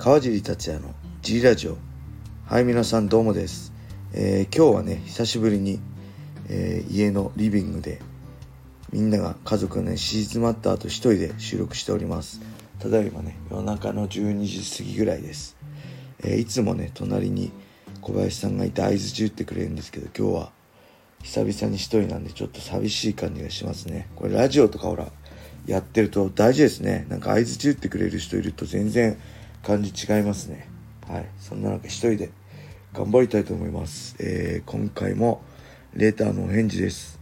[0.00, 1.76] 川尻達也の G ラジオ。
[2.46, 3.70] はい皆さんどうもです、
[4.14, 5.78] えー今日はね久しぶりに、
[6.48, 8.00] えー家のリビングで
[8.94, 12.40] みんなが家族がね静まった後一人で収録しております。
[12.78, 15.58] ただいまね夜中の12時過ぎぐらいです、
[16.20, 17.52] えーいつもね隣に
[18.00, 20.52] 小林さんがいて合図中打ってくれるんですけど今日は
[21.22, 24.08] 久々に一人なんでちょっと寂しい感じがしますね。
[24.16, 25.08] これラジオとかほら
[25.66, 27.04] やってると大事ですね。
[27.10, 29.18] なんか合図中打ってくれる人いると全然
[29.62, 30.68] 感じ違いますね。
[31.08, 31.26] はい。
[31.38, 32.30] そんな中一人で
[32.92, 35.42] 頑張りたいと思います、えー今回も
[35.94, 37.20] レターのお返事です。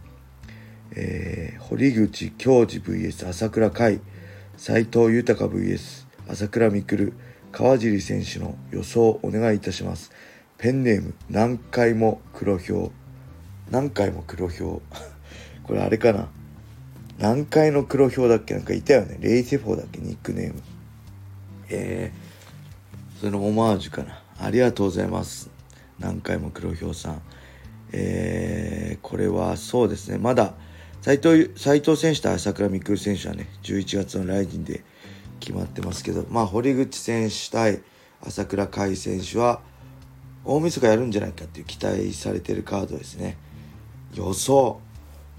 [0.95, 3.99] えー堀口教授 VS 朝倉海。
[4.57, 7.13] 斉藤豊 VS 朝倉未来。
[7.51, 10.11] 川尻選手の予想をお願いいたします。
[10.59, 12.91] ペンネーム何回も黒票
[13.71, 14.81] 何回も黒票
[15.63, 16.29] これあれかな。
[17.17, 18.53] 何回の黒票だっけ？
[18.53, 19.17] なんかいたよね。
[19.19, 19.99] レイセフォーだっけ？
[19.99, 20.61] ニックネーム。
[21.69, 22.28] えー、
[23.19, 24.23] それのオマージュかな。
[24.39, 25.49] ありがとうございます。
[25.99, 27.21] 何回も黒票さん。
[27.91, 30.17] えー、これはそうですね。
[30.17, 30.53] まだ
[31.01, 34.85] 斉藤斉藤選手と朝倉未来選手はね11月のライジンで
[35.41, 37.81] 決まってますけどまあ堀口選手対
[38.21, 39.59] 朝倉海選手は
[40.45, 43.37] 大晦日やるんじゃないかっていう期待されてるカードですね。
[44.13, 44.79] 予想。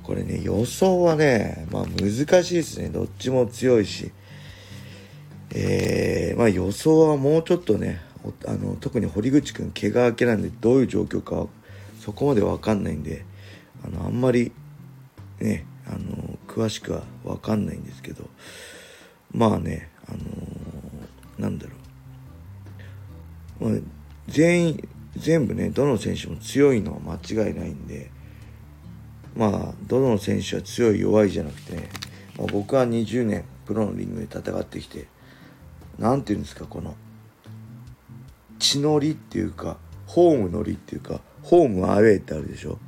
[0.03, 2.91] これね予想はねまあ難しいですね。
[2.91, 4.12] どっちも強いし。
[5.54, 8.00] えーまあ予想はもうちょっとね
[8.46, 11.46] あの特に堀口君怪我明けなんでどういう状況か
[12.00, 13.24] そこまで分かんないんで
[13.84, 14.52] あのあんまり
[15.40, 18.28] ねあの詳しくは分かんないんですけど
[19.32, 20.18] まあねあの
[21.38, 21.72] なんだろ
[23.60, 23.80] う、まあ、
[24.28, 28.10] 全員全部ねどの選手も強いのは間違いないんで
[29.34, 31.88] まあどの選手は強い弱いじゃなくてね、
[32.36, 35.06] まあ、僕は20年プロのリングで戦ってきて
[36.00, 36.96] なんていうんですかこの
[38.58, 42.78] 血のりっていうかホームのりっていうかホームアウェーってあるでしょ？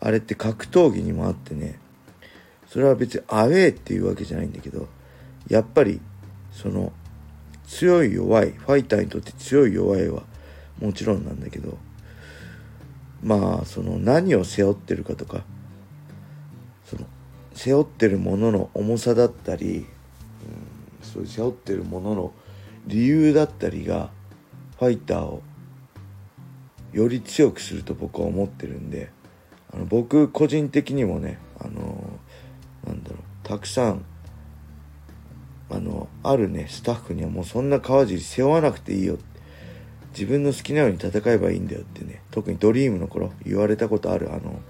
[0.00, 1.78] あれって格闘技にもあってね
[2.66, 4.88] それは別にアウェーっていうわけじゃないんだけど
[5.48, 6.00] やっぱり
[6.52, 6.92] その
[7.66, 10.22] 強い弱いファイターにとって強い弱いは
[10.80, 11.78] もちろんなんだけど
[13.22, 15.44] まあその何を背負ってるかとか
[16.86, 17.06] その
[17.54, 19.86] 背負ってるものの重さだったり、
[21.02, 22.32] そういう背負ってるものの
[22.86, 24.10] 理由だったりが
[24.78, 25.42] ファイターを
[26.92, 29.10] より強くすると僕は思ってるんで
[29.72, 32.18] あの僕個人的にもねあの
[32.86, 34.04] なんだろうたくさん
[35.70, 39.18] あのあるねスタッフにはもうそんな川尻背負わなくていいよ。
[40.12, 44.60] 自分の好きなように戦えばいいんだよってね特にドリームの頃言われたことあるあの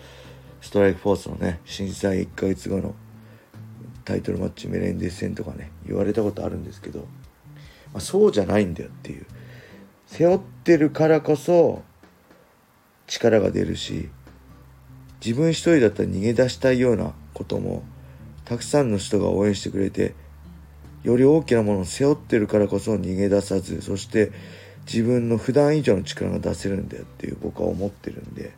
[0.61, 2.95] ストライクフォースのね震災1ヶ月後の
[4.11, 7.07] タイトルマッチメレンデス戦とかね言われたことあるんですけど、
[7.93, 9.25] まあ、そうじゃないんだよっていう。
[10.09, 11.83] 背負ってるからこそ
[13.07, 14.09] 力が出るし
[15.25, 17.85] 自分一人だったら逃げ出したいようなことも
[18.45, 20.17] たくさんの人が応援してくれて
[21.05, 24.33] より大きなものを背負ってるからこそ逃げ出さずそして
[24.87, 28.53] 自分の普段以上の力が出せるんだよっていう僕は思ってるんで、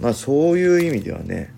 [0.00, 1.52] まあそういう意味ではね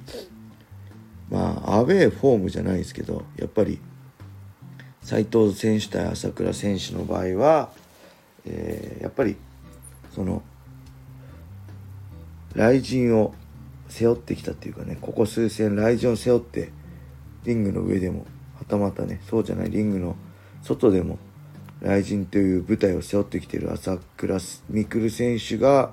[1.30, 3.80] まあアウェーフォームじゃないですけどやっぱり
[5.02, 7.70] 斉藤選手対朝倉選手の場合は、
[8.44, 9.36] えーやっぱり
[10.14, 10.42] その
[12.54, 13.34] 雷神を
[13.88, 16.72] 背負ってきたっていうかねここ数戦雷神を背負って
[17.44, 18.26] リングの上でも
[18.58, 20.16] はたまたねそうじゃないリングの
[20.62, 21.18] 外でも
[21.80, 25.92] 雷神という舞台を背負ってきている朝倉未来選手が、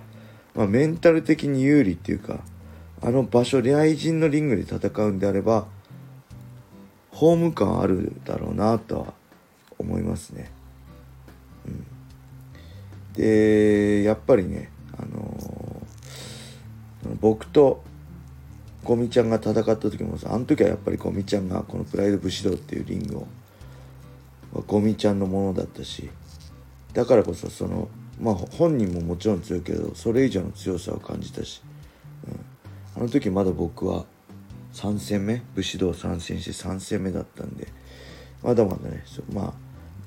[0.56, 2.40] まあ、メンタル的に有利っていうか
[3.04, 5.68] あの場所雷神のリングで戦うんであれば
[7.12, 9.14] ホーム感あるだろうなとは
[9.78, 10.52] 思いますね。
[11.68, 11.86] うん、
[13.14, 15.64] でやっぱりねあのー
[17.20, 17.84] 僕と
[18.84, 23.28] ゴミちゃんが戦った時もさあの時はやっぱりゴミちゃんがこのプライド武士道っていうリングを
[24.68, 26.10] ゴミちゃんのものだったし
[26.94, 27.88] だからこそその
[28.20, 31.62] まあ本人ももちろん強いけどそれ以上の強さを感じたし、
[32.28, 32.40] うん、
[33.04, 34.06] の時まだ僕は
[34.74, 37.68] 3戦目武士道参戦して3戦目だったんで
[38.42, 39.54] まだまだねそまあ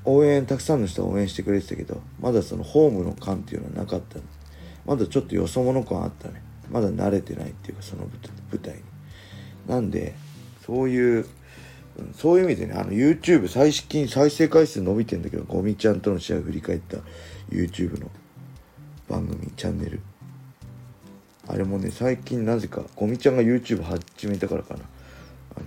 [0.04, 4.18] 応援たくさんの人が応援してくれてたけどまだそのホームの感っていうのはなかった
[4.86, 6.42] まだちょっとよそ者感あったね。
[6.70, 8.06] まだ慣れてないっていうかその
[8.50, 8.82] 舞台に。
[9.66, 10.14] なんで
[10.64, 11.26] そういう
[12.14, 16.98] そういう意味でねあの YouTube 最近再生回数伸びてんだけどゴミちゃんとの試合を振り返った
[17.50, 18.10] YouTube の
[19.08, 20.00] 番組チャンネル。
[21.48, 24.80] あれもね最近なぜかゴミちゃんが YouTube 始めたからかな。
[25.56, 25.66] あの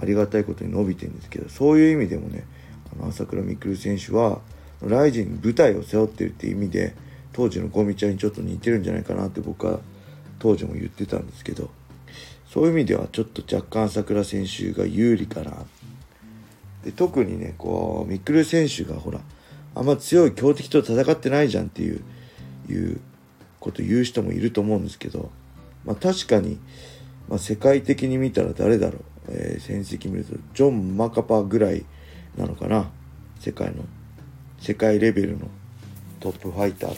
[0.00, 2.44] ありがたいことに伸びてるんですけどそういう意味でもね
[2.92, 4.40] あの朝倉未来選手は
[4.82, 6.94] ライジン舞台を背負ってるっていう意味で
[7.32, 9.78] 当時のゴミちゃんにちょっと似てるんじゃないかなって僕は
[10.38, 11.70] 当時も言ってたんですけど
[12.50, 15.52] そういう意味ではちょっと若干朝倉選手が有利かな。
[16.84, 19.20] で特にねこうミックル選手がほら
[19.74, 22.02] あんま強い強敵と戦ってないじゃんっていう
[22.68, 23.00] いう
[23.62, 25.30] こと言う人もいると思うんですけど、
[25.84, 26.58] まあ、確かに、
[27.28, 31.84] まあ、世界的に見たら誰だろう、えー、戦績見るとジョン・マカパぐらい
[32.36, 32.90] なのかな。
[33.38, 33.84] 世界の
[34.60, 35.48] 世界レベルの
[36.20, 36.96] トップファイター。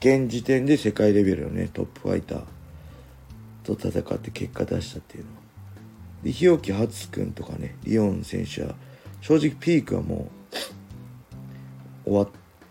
[0.00, 2.42] 現時点で世界レベルのねトップファイター
[3.64, 5.36] と戦って結果出したっていうのは。
[6.22, 8.74] で日置初君とかねリオン選手は
[9.20, 10.28] 正直ピークはも
[12.04, 12.28] う終わっ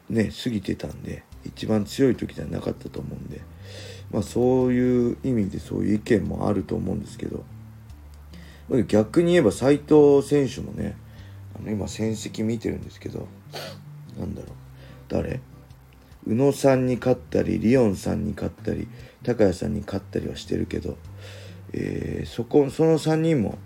[0.10, 1.24] ね過ぎてたんで。
[1.46, 3.42] 一番強い時ではなかったと思うんで
[4.12, 7.44] まあそういう意味でそういう意見もあると思うんですけど
[8.88, 10.96] 逆に言えば斎藤選手もね
[11.56, 13.28] あの今戦績見てるんですけど
[14.18, 14.52] なんだろう
[15.10, 15.42] 誰？
[16.26, 18.88] 宇野さんに勝ったりリオンさんに勝ったり
[19.24, 20.98] 高谷さんに勝ったりはしてるけど、
[21.74, 23.58] えー、そこその3人も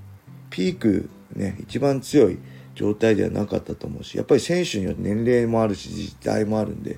[0.50, 2.40] ピークね一番強い
[2.74, 6.98] 状態ではなかったと思うしやっぱり選手によって年齢もあるし時代もあるんで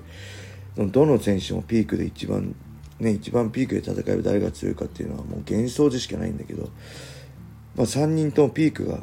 [0.88, 2.54] どの選手もピークで一番
[2.98, 6.68] ね一番ピークで戦えば誰が強いかっていうのはもう幻想でしかないんだけど、
[7.76, 9.00] まあ、3人ともピークが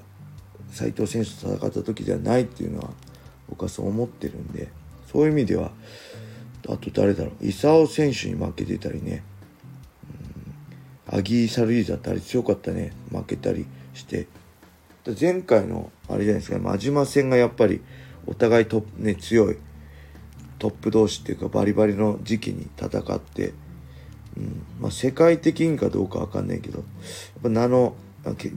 [0.72, 2.90] 斉藤選手と戦った時ではないっていうのは
[3.50, 4.70] 僕はそう思ってるんで
[5.12, 5.72] そういう意味では
[6.68, 9.24] あと誰だろう功選手に負けてたりね、
[11.10, 14.28] うん、アギー・サルイーザってあれ強かったね負けたりして
[15.20, 17.82] 前回のあれじゃないですか真島戦がやっぱり
[18.26, 19.58] お互いと、ね、強い。
[20.60, 23.54] トップ同士っていうかバリバリの時期に戦って、
[24.38, 27.96] うんまあ、世界的にかどうかわかんないけどやっぱ名の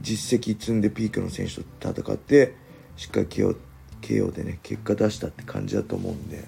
[0.01, 2.55] 実績積んでピークの選手と戦って
[2.97, 3.55] しっかり KO,
[4.01, 6.43] KO でね結果出したって感じだと思うんで。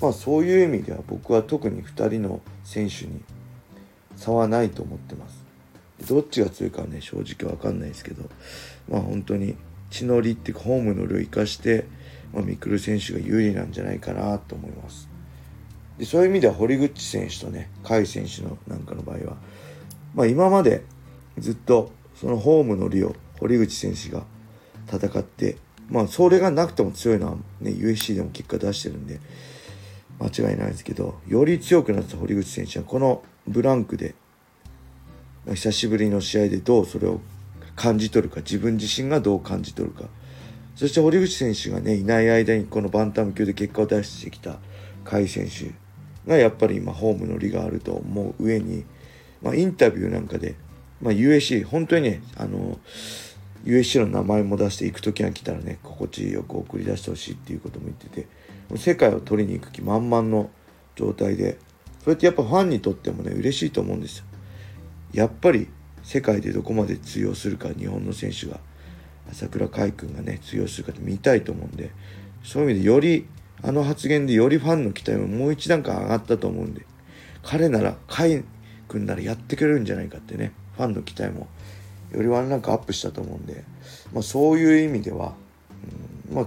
[0.00, 3.20] まあそういう意味では僕は特に2人の選手に
[4.16, 5.44] 差はないと思ってます。
[6.08, 8.22] どっちが強いかはね正直わかんないですけど
[8.88, 9.54] まあ本当に
[9.90, 11.84] 血のりっていうかホームの量を生かして、
[12.32, 15.08] まあ、ミクル選手が有利なんじゃないかなと思います。
[15.98, 19.36] でそういう意味では堀口選手とね甲斐選手のなんかの場合は、
[20.14, 20.82] まあ、今まで
[21.38, 24.24] ずっとそのホームの利を堀口選手が
[24.86, 25.56] 戦って
[25.90, 29.20] まあそれがなくても強いのはね USC でも結果出してるんで
[30.18, 34.14] 間違いないですけどより強くなった堀口選手はこのブランクで
[35.46, 37.20] 久しぶりの試合でどうそれを
[37.74, 40.04] 感じ取るか自分自身がどう感じ取るか
[40.80, 44.52] そして堀口選手がねいない間にこのバンタム級で結果を出してきた
[45.04, 45.74] 甲斐選手
[46.26, 48.86] がやっぱり今ホームの利があると思う上に、
[49.42, 50.54] まあ、インタビューなんかで、
[51.02, 52.78] まあ、USC 本当にねあの
[53.66, 58.26] USC の名前も出して行く時が来たらね心地よく送り出してほしいっていうことも言ってて
[58.78, 60.48] 世界を取りに行く気満々の
[60.96, 61.58] 状態で
[62.02, 64.24] それってやっぱファンにとってもね嬉しいと思うんですよ。
[65.12, 65.68] やっぱり
[66.02, 68.60] 世界でどこまで通用するか日本の選手が。
[69.30, 71.90] 朝倉海君がね通用するかって見たいと思うんで
[72.42, 73.26] そういう意味でより
[73.62, 76.86] あの発言でよりファンの期待ももう一段階上がったと思うんで
[77.42, 78.44] 彼なら海
[78.88, 81.48] 君ならやってくれるんじゃないかってねファンの期待も
[82.12, 83.64] よりワンランクアップしたと思うんで、
[84.12, 85.34] まあ、そういう意味では、
[86.30, 86.46] うん、まあ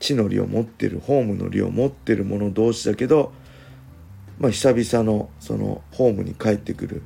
[0.00, 3.32] 地の利を持ってるホームの利を持ってる者同士だけど、
[4.38, 7.02] まあ、久々のそのホームに帰ってくる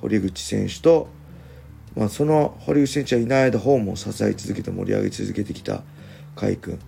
[0.00, 1.08] 堀口選手と、
[1.96, 5.82] まあ、その堀口選手はいない間ホームを支え続けて盛り上げ続けてきた
[6.36, 6.78] 甲斐君、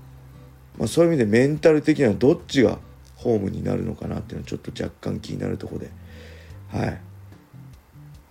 [0.78, 2.78] まあ、そういう意味でメンタル的にはどっちが
[3.16, 5.90] ホームになるのかなっていうのはちょっと若干気になるところで。
[6.68, 7.00] はい。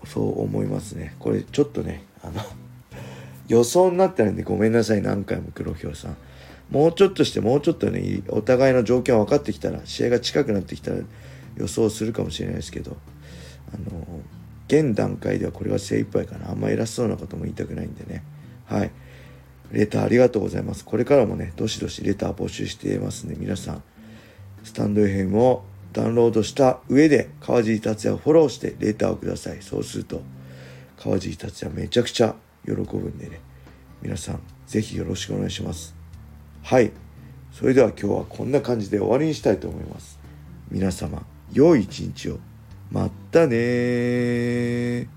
[0.05, 1.15] そう思いますね。
[1.19, 2.41] これちょっとねあの
[3.47, 5.01] 予想になってないんでごめんなさい。
[5.01, 6.17] 何回も黒ひょうさん。
[6.69, 10.97] もうちょっとしてもうちょっとねお互いの条件分かってきたら試合が近くなってきたら
[11.55, 12.97] 予想するかもしれないですけど。
[13.73, 14.05] あの
[14.73, 16.49] 現段階ではこれが精一杯かな。
[16.49, 18.23] あんま偉そうなことも言いたくないんでね。
[18.65, 18.91] はい。
[19.71, 20.83] レターありがとうございます。
[20.83, 23.83] これからもねどしどしレター募集していますんで皆さん
[24.63, 29.61] スタンド FM をダウンロードした上で川尻達也をフォローしてレターをください。
[29.61, 30.21] そうすると
[30.97, 33.41] 川尻達也めちゃくちゃ喜ぶんでね。
[34.01, 35.95] 皆さん是非よろしくお願いします。
[36.63, 36.91] はい。
[37.51, 40.19] それでは今日はこんな感じで終わりにしたいと思います。
[40.71, 42.52] 皆様良い一日を。
[42.93, 45.07] まったね